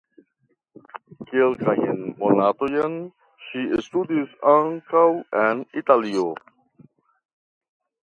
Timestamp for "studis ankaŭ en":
3.91-5.65